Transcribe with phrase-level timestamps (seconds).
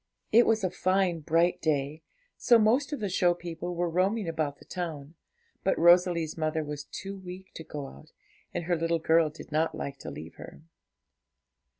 [0.31, 2.01] It was a fine, bright day,
[2.35, 5.13] so most of the show people were roaming about the town;
[5.63, 8.11] but Rosalie's mother was too weak to go out,
[8.51, 10.63] and her little girl did not like to leave her.